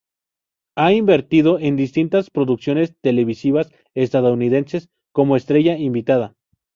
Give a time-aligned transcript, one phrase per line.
[0.75, 6.33] Ha intervenido en distintas producciones televisivas estadounidenses como estrella invitada.